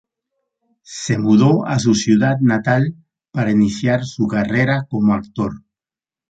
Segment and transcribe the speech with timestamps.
[1.03, 2.95] Se mudó a su ciudad natal
[3.29, 5.61] para iniciar su carrera cómo actor.